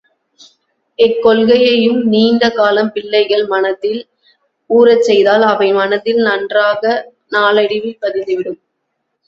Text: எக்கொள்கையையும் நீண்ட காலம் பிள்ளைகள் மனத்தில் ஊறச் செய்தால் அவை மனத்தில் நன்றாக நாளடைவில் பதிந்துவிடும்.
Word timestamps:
எக்கொள்கையையும் 0.99 1.99
நீண்ட 2.05 2.49
காலம் 2.49 2.91
பிள்ளைகள் 2.91 3.45
மனத்தில் 3.47 4.01
ஊறச் 4.69 5.05
செய்தால் 5.09 5.41
அவை 5.43 5.69
மனத்தில் 5.73 6.21
நன்றாக 6.21 6.83
நாளடைவில் 7.29 8.01
பதிந்துவிடும். 8.01 8.61